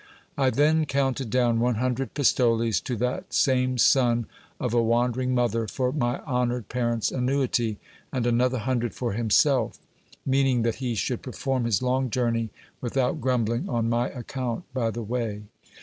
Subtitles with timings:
[0.35, 4.25] I then counted down one hundred pistoles to that same son
[4.59, 7.77] of a wan dering mother for my honoured parents' annuity,
[8.11, 9.77] and another hundred for him self;
[10.25, 12.49] meaning that he should perform his long journey
[12.81, 15.43] without grumbling on my account by the way.